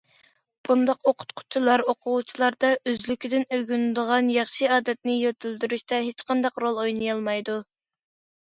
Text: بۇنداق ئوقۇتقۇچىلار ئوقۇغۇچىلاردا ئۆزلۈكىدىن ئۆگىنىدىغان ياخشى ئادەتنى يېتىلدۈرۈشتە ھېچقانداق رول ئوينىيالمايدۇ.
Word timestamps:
بۇنداق 0.67 1.03
ئوقۇتقۇچىلار 1.09 1.83
ئوقۇغۇچىلاردا 1.93 2.71
ئۆزلۈكىدىن 2.93 3.45
ئۆگىنىدىغان 3.59 4.31
ياخشى 4.37 4.71
ئادەتنى 4.77 5.19
يېتىلدۈرۈشتە 5.19 6.01
ھېچقانداق 6.09 6.59
رول 6.67 6.81
ئوينىيالمايدۇ. 6.87 7.61